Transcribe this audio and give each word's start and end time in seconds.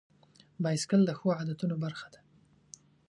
بایسکل 0.63 1.01
د 1.05 1.11
ښو 1.19 1.27
عادتونو 1.37 1.75
برخه 1.83 2.07
ده. 2.13 2.19